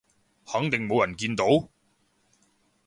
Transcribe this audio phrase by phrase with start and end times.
[0.47, 1.69] 肯定冇人見到？